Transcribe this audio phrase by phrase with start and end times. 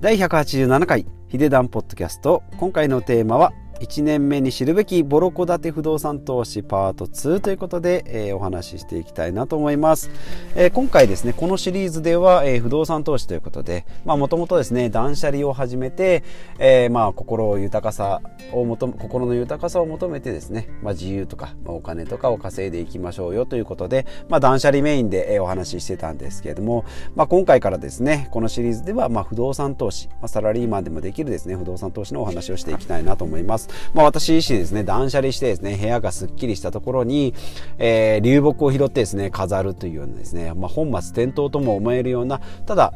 [0.00, 2.42] 第187回ヒデダンポッドキャスト。
[2.56, 10.10] 今回のテーマは1年目に知るべきボロ戸建て不動産投資パート2ということで、えー、お話ししていきたいなと思います、
[10.54, 16.22] えー、今回ですねこのシリーズでは、えー、不動産投資ということでもともとですね断捨離を始めて、
[16.58, 18.20] えー、まあ心豊かさ
[18.52, 26.84] を求心の豊かさを求めてですね、まあ、自由とか、まあ、お金とかを稼いでいきましょうよということで、まあ、断捨離メインで、えー、お話ししてたんですけれども、
[27.14, 33.69] まあ、今回からですねこのシリーズでは、まあ、不動産投資、まあ、サラリーマンでもできるですね不動産投資のお話をしていきたいなと思います。
[33.94, 37.34] まあ、私自身ですね、断捨離してですね、部屋がすっきりしたところに、
[37.78, 42.92] えー、流木を拾ってですね、飾るというようなですね、まあ、本末転倒とも思えるような、ただ、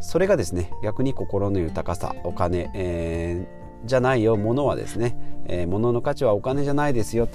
[0.00, 7.32] それがですね、逆に心の豊かさ、お金、えー、じゃないよ、物はですね、えー、物の価値はお金じゃないですよと。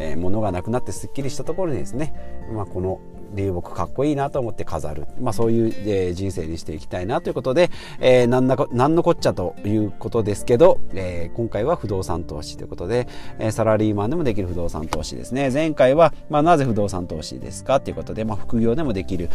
[0.00, 2.14] えー、物がなくなってすっきりしたところにですね、
[2.52, 3.00] まあ、この
[3.34, 7.70] 流木かっこいいなと思って飾る、まあ、そういう、えー、人生にしていきたいなということで、
[8.00, 13.08] えー、なんななんのこっちゃということですけど、えー、今回は不動産投資ということで、
[13.38, 15.50] えー、サラリーマンでもできる不動産投資ですね。
[15.50, 19.30] 前回は、まあ、なぜ不動産投資ですかということで、まあ、副業でもできる、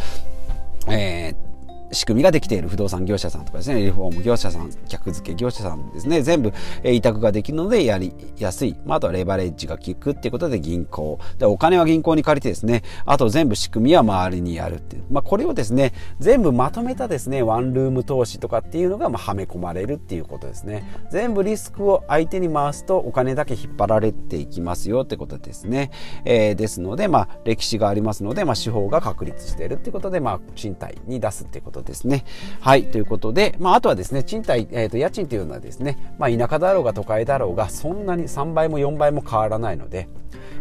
[0.88, 1.45] えー、
[1.92, 8.76] 仕組みができている不動産業者さんとかですね、リフォーム業者さん、客付け業者さんですね、全部、委託ができるのでやりやすい。
[8.86, 11.20] まあ、あとはレバレッジが効くっていうことで銀行。
[11.38, 15.04] で、お金は銀行に借りてですね、あと全部仕組みは周りにやるっていう。
[15.10, 20.84] まあ、これをですね、全部まとめたですね、ワンルーム投資とかっていうのが、まあ、はめ込まれるっていうことですね。
[21.12, 25.92] 全部リスクを相手に回すとお金だけ引っ張られていきますよってことですね。
[26.26, 32.26] えー、ですので、まあ、歴史がありますので、まあ、司法が確立しているっていうことで、まあ、賃貸に出すっていうことですね。
[32.62, 40.08] はい、ということで、まあ、あとはですね、賃貸、えー、と家賃というのはですね、まあ、田舎だろうが都会だろうが、そんなに3倍も4倍も変わらないので、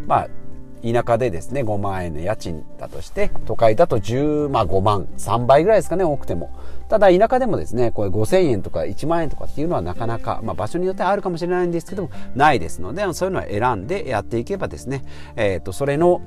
[0.06, 0.28] まあ、
[0.82, 6.50] 田舎でですね、5万円の家賃だとして、都会だと10、まあ5万、3倍ぐらいですかね、多くても。
[6.90, 15.04] ただ田舎でもですね、これ5000円とか1万円とかっていうのはなかなか、まあ場所によってはあるかもしれないんですけども、ないですので、そういうのは選んでやっていけばですね、
[15.36, 16.20] えっ、ー、と、それの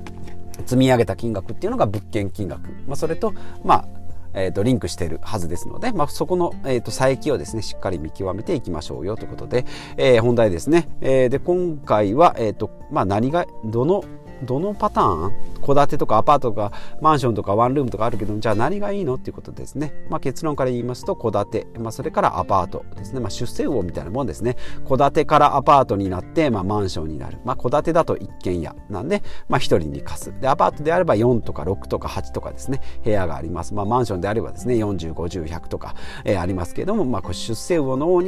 [0.66, 2.68] 積み上げた金額っていうのが物件金額。
[2.88, 3.32] まあそれと、
[3.64, 3.97] まあ
[4.38, 9.64] えーと、リンクしているはずですので、まあ、そこの、えーと、佐伯をですねしっかり見極めていきましょうよということで、
[9.96, 14.04] えー、本題ですね、えー、で今回は、えーとまあ、何がどの
[14.42, 15.32] どのパターン？
[15.64, 24.56] 戸建てとかアパートとかマンションとかワンルームとかあるけどじゃあ何がいいのっていうことですね、まあ、結論から言いますと戸建て、まあ、それからアパートですね、まあ、出世魚みたいなもんですね。
[24.88, 28.74] 戸建てからアパートになって、まあ、マンションになる、まあ、戸建てだと一軒家。
[28.88, 30.40] なんで、まあ、1人に貸す。
[30.40, 32.80] でアパートであれば4とか6とか8とかですね。
[33.04, 35.94] 部屋があります、まあ、マンションであればですね4050100とか、
[36.24, 38.22] えー、ありますけれども、まあ、出世魚の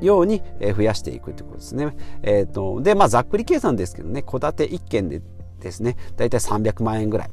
[0.00, 4.22] ように増やしていくということですね、えーと、でまあざっくり計算ですけどね。
[4.22, 5.22] 戸建て1軒で
[5.62, 5.96] ですね。
[6.16, 7.30] 大体300万円ぐらい、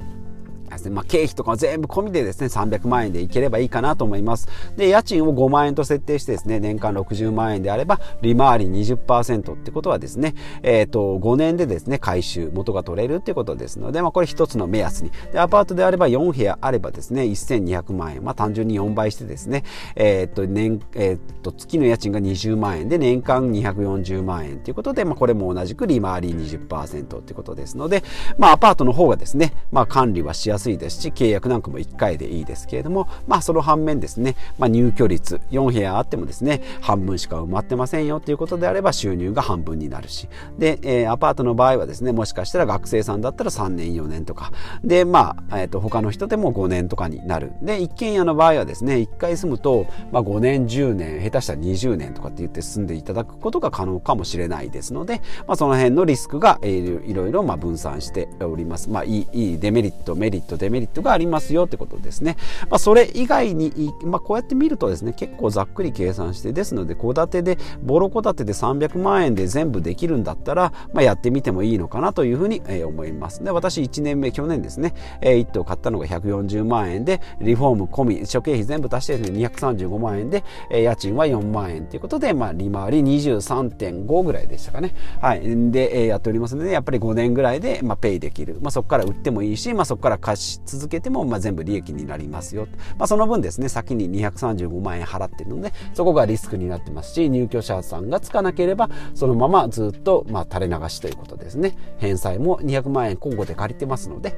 [0.89, 4.47] まあ、経費とか全部込みでですね、300万円でいければいいかなと思います。
[4.77, 15.11] で、家賃を5万円と設定してですね、年間60万円であれば、利回り20%ってことはですね、えっ、ー、と、5年でですね、回収、元が取れるってことですので、まあ、これ一つの目安に。
[15.31, 18.23] で、アパートであれば4部屋あればですね、1200万円。
[18.23, 19.63] まあ、単純に4倍してですね、
[19.95, 28.03] えっ、ー、と、年、えっ、ー、と、月の家賃が20万円で、年間240万円ということで、まあ、これも同じく利回り20%ってことですので、
[28.37, 44.51] まあ、アパートの方がですね、まあ、管理はしやすいですし契約なんかも1回でいいですけれどもまあその反面ですね、まあ、入居率4部屋あってもですね半分しか埋まってませんよということであれば収入が半分になるしで、えー、アパートの場合はですねもしかしたら学生さんだったら3年4年とか
[44.83, 58.89] でまあ、えー、と他の人でも5年とかになるで一軒家の場合はですね1回住むと、まあ、5年10年下手したら20年とかって言って住んでいただくことが可能かもしれないですので、まあ、その辺のリスクが、いろいろまあ分散しております。
[58.89, 62.37] まあ、いいいいデメリットメリットデメリットがありますよってことですね。
[62.69, 73.43] まあ、それ以外に、まあ、こうやって見るとですね、結構ざっくり計算して、ですので、戸建てで、ボロ戸建てで300万円で全部できるんだったら、まあ、やってみてもいいのかなというふうに、え思います。
[73.43, 84.93] で、私1年目、去年ですね、えー、1棟買ったのが140万円で、リフォーム込み、諸経費全部足してですね、235万円で、えー、家賃は4万円ということで、まあ、利回り23.5ぐらいでしたかね。
[85.21, 85.41] はい。
[85.71, 88.57] で、えー、やっておりますので、やっぱり5年ぐらいで、まあ、ペイできる。
[88.61, 92.67] まあ、そこから売ってもいいし、まあ、そこから貸し続けても、まあ、全部利益になりますよ。
[92.97, 101.75] まあ、その分ですね、先に235万円払ってるので、そこがリスクになってますし、入居者さんがつかなければ、そのままずっと、まあ、垂れ流しということですね。
[101.97, 104.35] 返済も200万円今後で借りてますので、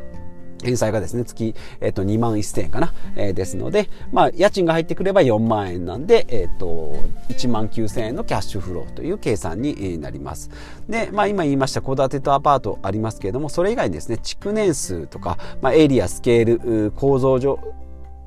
[0.64, 6.96] 返済がですね、月、えっ、と、2万1000円かな、えー、ですので、まあ、家賃が入ってくれば4万円なんで、えっ、と、
[7.30, 10.50] 1万9000円のキャッシュフローという計算になります。
[10.88, 16.46] で、まあ、今言いました戸建てとアパートありますけれども、それ以外にですね、築年数とか、まあ、エリア、スケー
[16.86, 17.60] ル、構造上、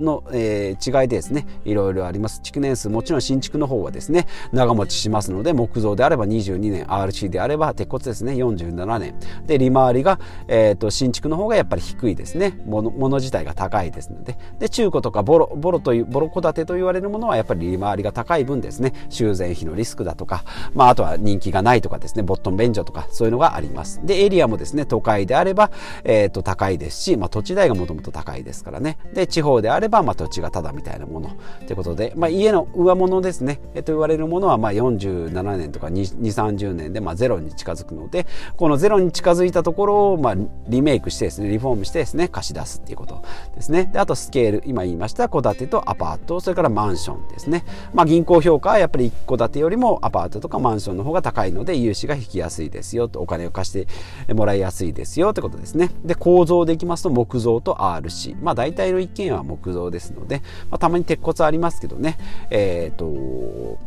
[0.01, 1.47] の、えー、違いでですね。
[1.65, 2.41] いろいろあります。
[2.43, 9.15] 築年数もちろん新築の方はですね長持ちしますので木造であれば22年 RC であれば鉄骨ですね47年。
[9.47, 10.19] で利回りが、
[10.49, 12.61] えーと、新築の方がやっぱり低いですね。
[12.67, 14.37] ものもの自体が高いですので。
[14.59, 18.93] で中古とかボロボロというボロ戸建てと言われるものはやっぱり利回りが高い分ですね。
[19.09, 20.45] 修繕費のリスクだとか、
[20.75, 22.23] まあ、あとは人気がないとかですね。
[22.23, 24.01] ボットン便所とかそういうのがあります。
[24.05, 25.71] でエリアもですね都会であれば、
[26.03, 28.99] えーと、高いですし、まあ、土地代がもともと高いですからね。
[29.13, 31.31] で地方であれば、まあ、土地がただみたいなもの。
[31.67, 38.27] ということで、まあ、家の上物ですね、えー、と言われるものはまあ47年とか2 3 0年でまあゼロに近づくので
[38.57, 40.35] このゼロに近づいたところをまあ
[40.69, 43.23] リメイクしてですねリフォームしてですね貸し出すっていうこと
[43.55, 43.91] ですね。
[43.93, 44.65] であとスケール。
[44.67, 53.87] 今言いました戸建てとアパートそれからマンションですね、まあ、銀行評価はやっぱり一戸建てよりもアパートとかマンションの方が高いので融資が引きやすいですよとお金を貸し
[54.27, 55.91] てもらいやすいですよってことですね。
[56.05, 60.41] で構造でいきますと木造と RC まあ大体の一軒家は木造ですので、
[60.71, 62.17] まあ、たまに鉄骨ありますけどね。
[62.51, 63.79] えっ、ー、と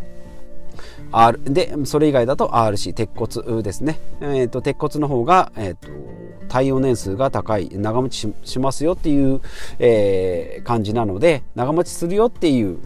[1.12, 5.88] R でそれ以外だと RC 鉄骨ですね、えーと、鉄骨の方が、えーと、
[6.48, 9.42] 耐用年数が高い長持ちしますよっていう、
[9.80, 12.78] えー、感じなので長持ちするよっていう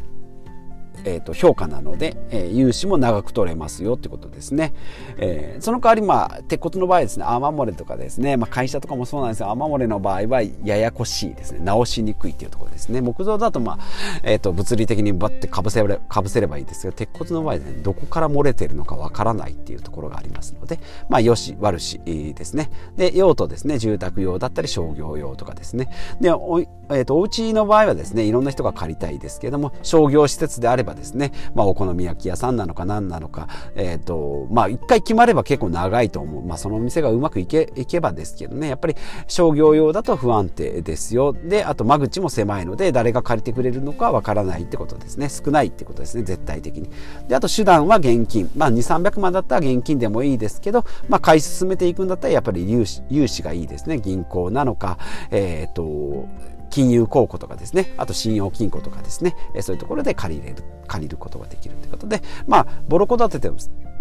[1.05, 4.73] えーと、評価なので、えー、融資も長く取れますよってことですね、
[5.17, 11.59] えー、その代わりまあ鉄骨の場合ですね雨漏れとかですね、まあ、会社とかもそうなんですが雨漏れの場合はややこしいですね。
[11.59, 13.01] 直しにくいっていうところですね。
[13.01, 13.79] 木造だとまあ、
[14.23, 22.69] えーと、物理的にバッてかぶせれかぶせればいいですけど鉄骨の場合ねどこから漏れてるのかわからないっていうところがありますのでまあよし悪しですね。
[22.97, 23.77] で用途ですね。
[23.77, 25.89] 住宅用だったり商業用とかですね。
[26.19, 36.43] でお,、えーと、お家の場合はですねいろんな人が借りたいですけども商業施設であればばですね、まあ、お好み焼き屋さんなのか何なのか、えっ、ー、と、まあ、一回決まれば結構長いと思う。
[36.43, 38.95] まあ、そのお店がうまくいけ、いけばですけどね、やっぱり
[39.27, 41.33] 商業用だと不安定ですよ。
[41.33, 45.29] で、あと間口も狭いので、誰が借りてくれるのかわからないってことですね。
[45.29, 46.89] 少ないってことですね、絶対的に。
[47.27, 48.49] で、あと手段は現金。
[48.55, 53.99] まあ、2、300万だったら現金でもいいですけど、まあ、買い進めていくんだったらやっぱり融資、融資がいいですね。
[53.99, 54.97] 銀行なのか、
[55.31, 56.27] えっ、ー、と、
[56.71, 57.93] 金融公庫とかですね。
[57.97, 59.35] あと信用金庫とかですね。
[59.61, 62.21] そういうところで借りれる借りることができるということで。
[62.47, 63.49] まあボロ戸建てて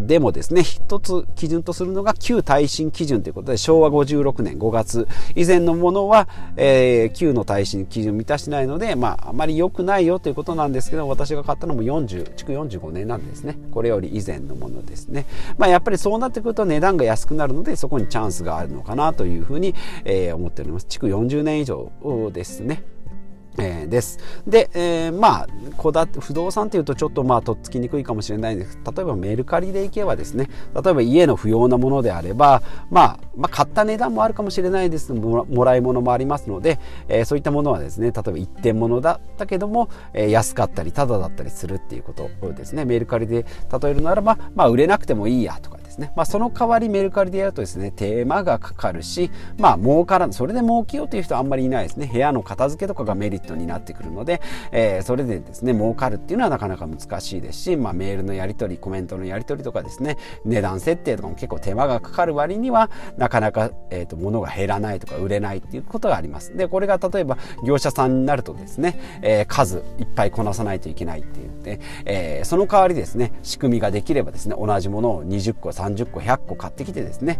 [0.06, 13.56] でもですね一つ基準とするのが旧耐震基準ということで昭和56年5月以前のものは、えー、旧の耐震基準を満たしてないのでまああまり良くないよということなんですけど私が買ったのも40築45年なんですね。
[13.70, 15.26] これより以前のものですね。
[15.58, 19.74] まあやっぱりそうなってくると値段が安くなるのでそこにチャンスがあるのかなというふうに、
[20.04, 20.86] えー、思っております。
[20.86, 21.90] 築40年以上
[22.32, 22.82] ですね。
[23.60, 24.18] えー、です。
[24.46, 25.46] で、えー、まあ、
[25.80, 28.78] 戸建て、不動産っていうとちょっとまあ、とっつきにくいかもしれないんです。
[28.84, 35.12] 例えばメルカリでいけばですね、例えば家の不要なものであれば、まあ、まあ、買った値段もあるかもしれないです。
[35.12, 36.78] ももらい物もありますので、
[37.08, 43.44] えー、そういったものはですね、例えば一点物だったけども、えー、安かったり、タダだったりするっていうことをですね、メルカリで
[43.82, 52.10] 例えるならば、まあ、売れなくてもいいやとかね、まあ、その代わりメルカリでやるとですね手間がかかるしまあ儲からそれで儲けようという人はあんまりいないですね。
[52.12, 54.40] 部屋の片付けとかがメリットになってくるので、
[54.72, 66.56] えー、それでですね儲かるっていうのはなかなか難しいですし、まあ、メールのやり取りコメントのやり取りとかですね値段設定とかも結構手間がかかる割にはなかなか、えーと、物が減らないとか売れないっていうことがあります。
[66.56, 77.38] でこれが例えば業者さんになるとですね、えー、数いっぱいこなさないといけないっていうで、えー、その代わりですね仕組みができればですね同じものを20個30個100個買ってきてですね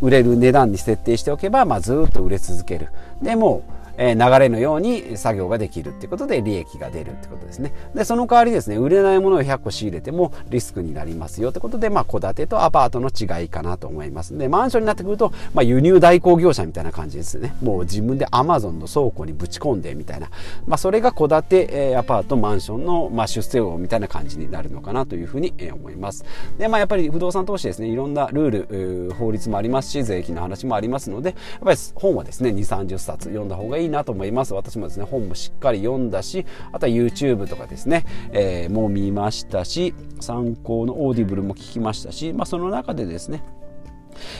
[0.00, 2.88] 売れる値段に設定しておけば、まあ、ずっと売れ続ける。
[3.22, 3.62] でも
[3.98, 7.72] え流れのように作業ができるってことで利益が出るってことですね。
[7.94, 14.36] で、その代わりですね、売れないものを100個仕入れてもリスクになりますよってことで、まあ、戸建てとアパートの違いかなと思います。
[14.36, 17.56] で、マンションになってくると、まあ、輸入代行業者みたいな感じですね。
[17.62, 20.30] もう自分でアマゾンの倉庫にぶち込んでみたいな。
[20.66, 26.24] まあ、それが戸建て、えアパート、マンションの、まあ、出世王みたいな感じになるのかなというふうに、思います。
[26.58, 34.54] で、まあ、やっぱり不動産投資ですね、いろんなルール、法律もありますし、税金の話もありますので、やっぱり本はですね、2、30冊読んだ方がいいなと思います。
[34.54, 43.42] 私もですね本もしっかり読んだしあとは YouTube とかですね、えー、もう見ましたし参考のオーディブルも聞きましたし、まあ、その中でですね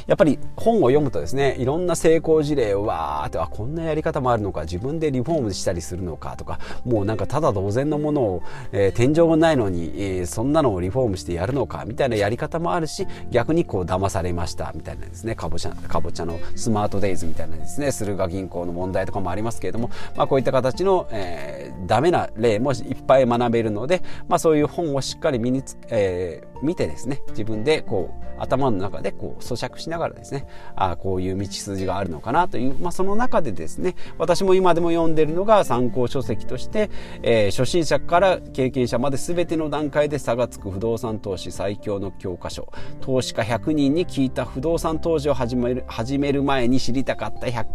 [0.06, 8.42] やっぱり本を読むとですねいろんな成功事例をわーってあこんなやり方もあるのか自分でリフォームしたりするのかとかもうなんかただ同然のものを、
[8.72, 36.90] えー、天井がないのに、えー、そんなのをリフォームしてやるのかみたいなやり方もあるし逆にこう騙されましたみたいなですねかぼちゃかぼちゃのスマートデイズみたいなですね駿河銀行の問題とかもありますけれども、まあ、こういった形の、えー、ダメな例もいっぱい学べるので、まあ、そういう本をしっかり身につ、えー、見てですね自分でこう頭の中でこう咀嚼釈しながらですねあこういう道筋があるのかなという、まあ、その中でですね私も今でも読んでるのが参考書籍として、
[37.22, 47.66] えー、初心者から経験者まで全ての段階で差がつく不動産投資最強の教科書投資家100人に聞いた不動産投資を始める始める前に知りたかった 100,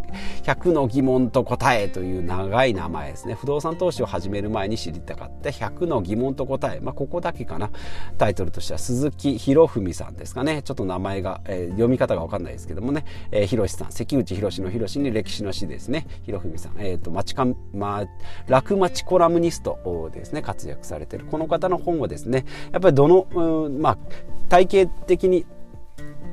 [0.44, 3.36] 100の疑問と答えという長い名前ですね。
[3.36, 7.70] 不動産投資を始める前に知りたかった100の疑問と答え、まあ、ここだけかな。
[8.18, 10.62] タイトルとしては鈴木博文さんですかね。
[10.64, 16.08] ちょっと名前が、えー、読み方が分かんないですけどもね、えー、広さん関口宏の広に歴史の詩ですね。
[16.26, 18.06] 博文さん、えーと、町かまあ、
[18.48, 20.42] 楽町コラムニストですね。
[20.42, 21.26] 活躍されてる。
[21.26, 23.98] この方の本をですねやっぱりどの、うん、まあ
[24.50, 25.46] 体系的に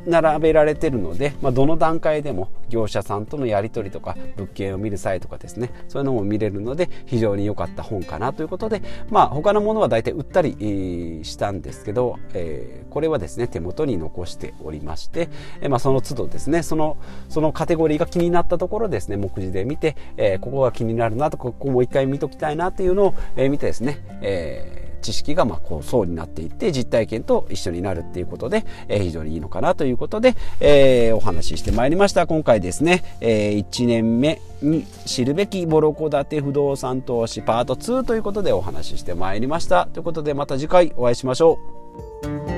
[0.07, 15.29] 並べられてるので、まあ、どの段階でも業者さんとのやり取りとか物件を見る際とかですねそういうのも見れるので非常に良かった本かなということで、まあ、他のものは大体売ったりしたんですけど、えー、これはですね手元に残しておりまして、
[15.61, 16.97] えー、まあ、その都度ですねその
[17.29, 32.27] そのカテゴリーが気になったところですね目次で見て、えー、ここが気になるなとかここもう一回見ときたいなというのを、え見てですね、えー知識がまあこう層になっていって実体験と一緒になるっていうことで、えー、非常にいいのかなということで、えー、お話ししてまいりました。
[32.27, 39.87] 今回ですね、えー、1年目に知るべきボロ戸建て不動産投資パート2ということでお話ししてまいりました。
[39.87, 41.59] ということでまた次回お会いしましょ
[42.25, 42.50] う。